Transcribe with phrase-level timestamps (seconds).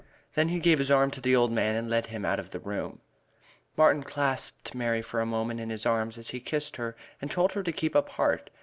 [0.33, 2.59] Then he gave his arm to the old man and led him out of the
[2.59, 3.01] room.
[3.77, 7.51] Martin clasped Mary for a moment in his arms as he kissed her and told
[7.51, 8.49] her to keep up heart.